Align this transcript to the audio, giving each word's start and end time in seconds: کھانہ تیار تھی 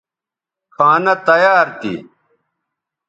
کھانہ 0.75 1.13
تیار 1.25 1.67
تھی 1.79 1.93